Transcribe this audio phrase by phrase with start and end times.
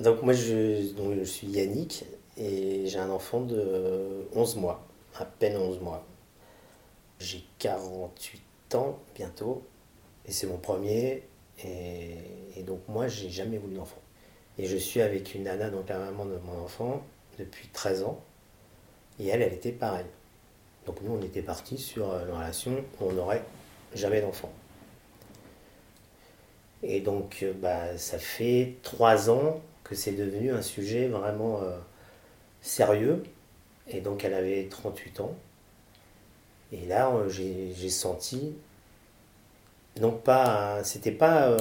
[0.00, 2.04] Donc moi je, donc, je suis Yannick
[2.36, 4.86] et j'ai un enfant de 11 mois,
[5.16, 6.04] à peine 11 mois.
[7.18, 9.64] J'ai 48 ans bientôt
[10.24, 11.24] et c'est mon premier
[11.64, 14.00] et, donc moi j'ai jamais voulu d'enfant.
[14.56, 17.02] Et je suis avec une nana, donc la maman de mon enfant,
[17.38, 18.20] depuis 13 ans
[19.18, 20.06] et elle, elle était pareille.
[20.86, 23.42] Donc nous on était partis sur une relation où on n'aurait
[23.94, 24.52] jamais d'enfant.
[26.82, 31.76] Et donc, euh, bah, ça fait trois ans que c'est devenu un sujet vraiment euh,
[32.60, 33.22] sérieux.
[33.88, 35.34] Et donc, elle avait 38 ans.
[36.72, 38.54] Et là, euh, j'ai senti.
[39.96, 40.84] Donc, pas.
[40.84, 41.56] C'était pas.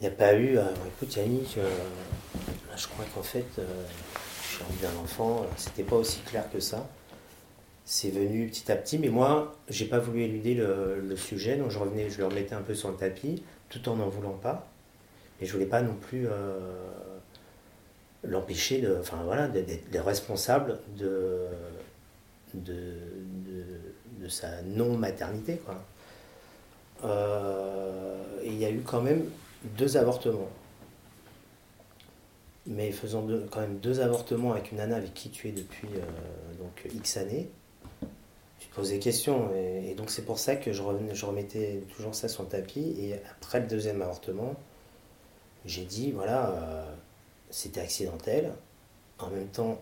[0.00, 0.58] Il n'y a pas eu.
[0.86, 1.58] écoute, Yannick,
[2.76, 3.46] je crois qu'en fait,
[4.42, 5.46] suis envie d'un enfant.
[5.56, 6.88] C'était pas aussi clair que ça
[7.90, 11.78] c'est venu petit à petit, mais moi, j'ai pas voulu éluder le, sujet, donc je
[11.78, 14.68] revenais, je le remettais un peu sur le tapis, tout en n'en voulant pas.
[15.40, 16.58] Et je voulais pas non plus euh,
[18.24, 21.46] l'empêcher de, enfin voilà, d'être responsable de,
[22.54, 25.82] de, sa non-maternité, quoi.
[27.04, 29.24] Euh, et il y a eu quand même
[29.76, 30.50] deux avortements.
[32.66, 36.58] Mais faisant quand même deux avortements avec une nana avec qui tu es depuis euh,
[36.58, 37.48] donc X années,
[38.78, 39.50] pose des questions.
[39.54, 42.94] Et, donc c'est pour ça que je remettais toujours ça sur le tapis.
[42.98, 44.54] Et après le deuxième avortement,
[45.64, 46.94] j'ai dit, voilà, euh,
[47.50, 48.52] c'était accidentel.
[49.18, 49.80] En même temps,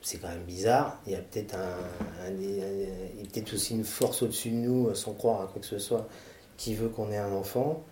[0.00, 1.00] c'est quand même bizarre.
[1.06, 5.46] Il y a peut-être un, peut-être aussi une force au-dessus de nous, sans croire à
[5.46, 6.06] quoi que ce soit,
[6.56, 7.82] qui veut qu'on ait un enfant.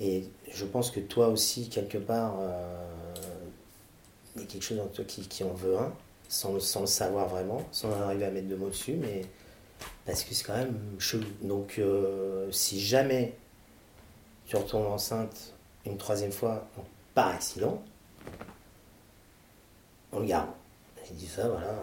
[0.00, 3.14] Et je pense que toi aussi, quelque part, euh,
[4.36, 5.92] il y a quelque chose en toi qui, en veut un
[6.28, 9.22] sans, le savoir vraiment, sans arriver à mettre de mots dessus, mais
[10.06, 11.26] parce que c'est quand même chelou.
[11.42, 13.36] Donc, euh, si jamais
[14.46, 15.54] tu retournes enceinte
[15.86, 16.66] une troisième fois
[17.14, 17.82] par accident,
[20.12, 20.50] on le garde.
[21.06, 21.74] J'ai dit ça, voilà,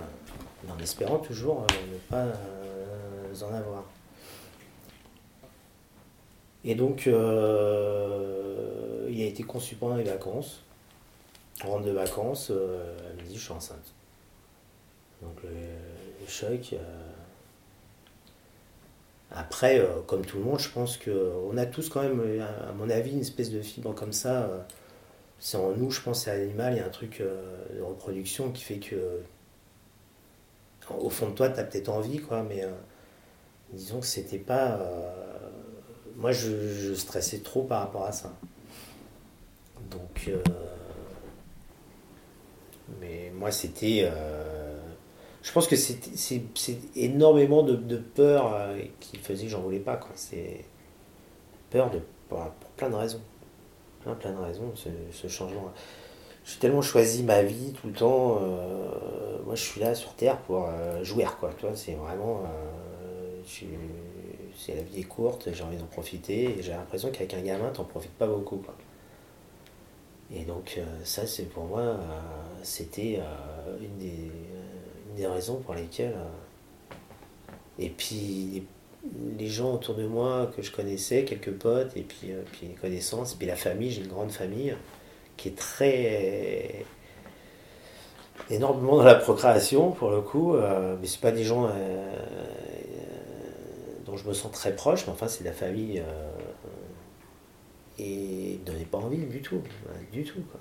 [0.69, 3.83] en espérant toujours euh, ne pas euh, en avoir.
[6.63, 7.11] Et donc, il
[9.21, 10.61] a été conçu pendant les vacances.
[11.63, 13.93] On rentre de vacances, elle me dit je suis enceinte.
[15.21, 16.75] Donc le, choc.
[19.31, 19.35] Euh.
[19.35, 22.89] Après, euh, comme tout le monde, je pense qu'on a tous quand même, à mon
[22.89, 24.43] avis, une espèce de fibre comme ça.
[24.43, 24.59] Euh.
[25.39, 28.63] c'est en nous, je pense, c'est l'animal, il y a un truc de reproduction qui
[28.63, 29.21] fait que.
[30.89, 32.65] Au fond de toi, tu as peut-être envie, quoi, mais
[33.73, 34.79] disons que c'était pas.
[36.17, 38.33] moi, je, stressais trop par rapport à ça.
[39.91, 40.31] Donc.
[42.99, 44.09] mais moi, c'était
[45.49, 49.99] je pense que c'est énormément de, de peur euh, qui faisait que j'en voulais pas.
[50.13, 50.63] C'est
[51.71, 51.99] peur de,
[52.29, 52.39] pour,
[52.77, 53.21] plein de raisons.
[54.03, 55.71] Plein, plein de raisons, ce, changement.
[56.45, 58.37] J'ai tellement choisi ma vie tout le temps.
[58.39, 61.25] Euh, moi, je suis là sur Terre pour euh, jouer.
[61.39, 62.43] Quoi, c'est vraiment.
[63.43, 66.57] c'est la vie est courte, j'ai envie d'en profiter.
[66.59, 68.61] J'ai l'impression qu'avec un gamin, t'en profites pas beaucoup.
[70.31, 71.97] Et donc, ça, c'est pour moi,
[72.61, 73.19] c'était
[73.81, 74.29] une des
[75.15, 76.15] des raisons pour lesquelles.
[76.15, 76.93] Euh,
[77.77, 78.63] et puis
[79.37, 82.73] les gens autour de moi que je connaissais, quelques potes, et puis, euh, puis les
[82.73, 84.75] connaissances, et puis la famille, j'ai une grande famille
[85.37, 86.85] qui est très
[88.49, 91.69] énormément dans la procréation pour le coup, euh, mais c'est pas des gens
[94.05, 96.03] dont je me sens très proche, mais enfin c'est la famille
[97.99, 99.61] et donnait pas envie du tout,
[100.11, 100.41] du tout.
[100.51, 100.59] Quoi.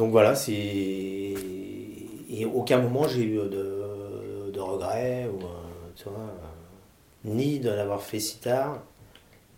[0.00, 0.52] Donc voilà, c'est.
[0.54, 7.68] Et aucun moment j'ai eu de, de regrets, ou, euh, tu vois, euh, ni de
[7.68, 8.82] l'avoir fait si tard,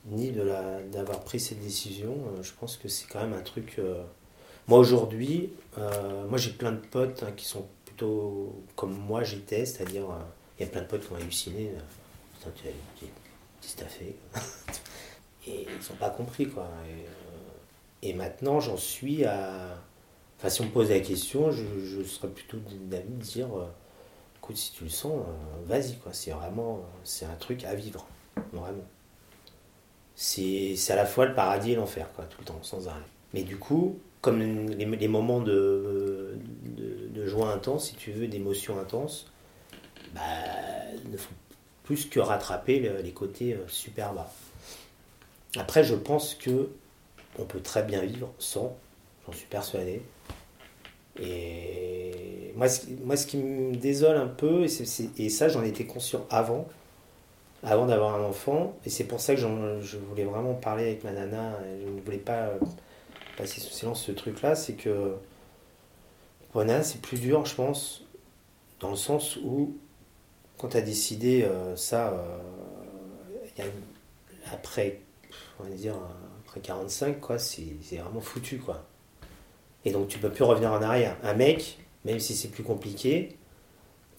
[0.06, 2.10] ni d'avoir pris cette décision.
[2.10, 3.80] Euh, je pense que c'est quand même un truc.
[4.66, 10.06] Moi aujourd'hui, moi j'ai plein de potes hein, qui sont plutôt comme moi j'étais, c'est-à-dire
[10.58, 11.70] il y a plein de potes qui ont halluciné.
[12.42, 14.16] Qu'est-ce que fait
[15.46, 16.66] Et ils n'ont pas compris quoi.
[18.02, 19.76] et maintenant j'en suis à
[20.42, 23.68] Enfin, si on me pose la question, je, serais plutôt d'avis de dire euh,
[24.38, 26.12] écoute, si tu le sens, euh, vas-y, quoi.
[26.12, 28.08] C'est vraiment c'est un truc à vivre,
[28.52, 28.82] vraiment.
[30.16, 32.98] C'est à la fois le paradis et l'enfer, quoi, tout le temps, sans arrêt.
[33.34, 39.30] Mais du coup, comme les, moments de, de, joie intense, si tu veux, d'émotion intense,
[40.12, 40.22] bah,
[41.08, 41.34] ne font
[41.84, 44.32] plus que rattraper les côtés euh, super bas.
[45.56, 46.68] Après, je pense que
[47.38, 48.76] on peut très bien vivre sans,
[49.24, 50.02] j'en suis persuadé.
[51.20, 56.26] Et moi, ce, moi, ce qui me désole un peu, et, ça j'en étais conscient
[56.30, 56.66] avant,
[57.62, 58.76] avant d'avoir un enfant.
[58.84, 61.58] Et c'est pour ça que je voulais vraiment parler avec ma nana.
[61.80, 62.50] je ne voulais pas
[63.36, 64.54] passer sous silence ce truc-là.
[64.54, 65.14] C'est que
[66.52, 68.04] pour nana, c'est plus dur, je pense,
[68.80, 69.76] dans le sens où,
[70.58, 72.10] quand tu as décidé euh, ça,
[73.58, 73.68] euh,
[74.52, 75.00] après,
[75.60, 75.94] on va dire,
[76.44, 78.84] après 45, quoi, c'est vraiment foutu, quoi.
[79.84, 81.16] Et donc tu peux plus revenir en arrière.
[81.22, 83.36] Un mec, même si c'est plus compliqué,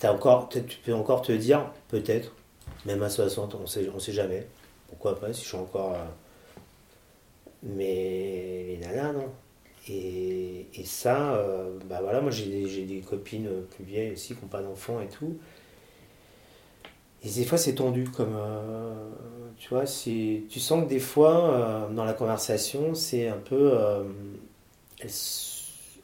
[0.03, 2.33] as encore, tu peux encore te dire, peut-être,
[2.85, 4.47] même à 60, on sait, on sait jamais.
[4.87, 5.93] Pourquoi pas, si je suis encore.
[5.93, 6.03] Euh,
[7.63, 9.29] mais les nanas, non.
[9.89, 14.47] Et, et ça, euh, bah voilà, moi j'ai des, copines plus vieilles aussi qui n'ont
[14.47, 15.37] pas d'enfants et tout.
[17.23, 18.35] Et des fois c'est tendu comme.
[18.35, 19.09] Euh,
[19.57, 23.77] tu vois, tu sens que des fois, dans la conversation, c'est un peu.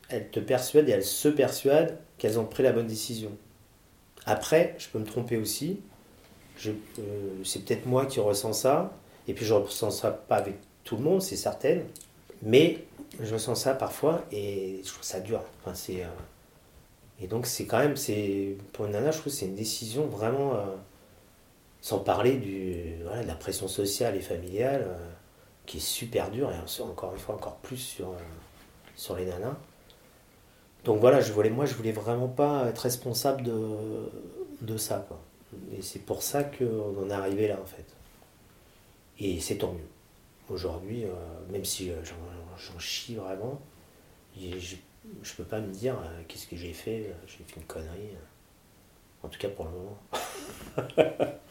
[0.09, 3.31] Elles te persuadent et elles se persuadent qu'elles ont pris la bonne décision.
[4.25, 5.79] Après, je peux me tromper aussi.
[6.67, 6.73] Euh,
[7.45, 8.91] c'est peut-être moi qui ressens ça.
[9.27, 11.79] Et puis je ne ressens ça pas avec tout le monde, c'est certain.
[12.41, 12.83] Mais
[13.19, 15.41] je ressens ça parfois et je trouve ça dur.
[15.63, 16.05] Enfin, euh,
[17.21, 17.95] et donc c'est quand même,
[18.73, 20.75] pour une nana, je trouve que c'est une décision vraiment, euh,
[21.81, 22.73] sans parler du,
[23.03, 24.87] de la pression sociale et familiale,
[25.65, 28.15] qui est super dure, et encore une fois, encore plus sur,
[28.95, 29.55] sur les nanas.
[30.85, 33.53] Donc voilà, je voulais, moi je voulais vraiment pas être responsable de,
[34.61, 35.07] de ça.
[35.77, 37.85] Et c'est pour ça qu'on en est arrivé là en fait.
[39.19, 39.87] Et c'est tant mieux.
[40.49, 41.09] Aujourd'hui, euh,
[41.51, 43.59] même si euh, j'en chie vraiment,
[44.37, 48.15] je ne peux pas me dire euh, qu'est-ce que j'ai fait, j'ai fait une connerie.
[49.21, 49.97] En tout cas pour le moment.